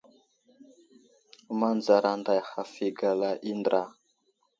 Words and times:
Manzar 1.59 2.03
anday 2.13 2.39
haf 2.49 2.73
i 2.87 2.89
gala 3.01 3.31
i 3.49 3.53
andra. 3.57 3.83